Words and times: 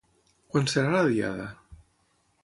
Quan 0.53 0.69
serà 0.71 0.93
la 0.95 1.03
Diada? 1.11 1.45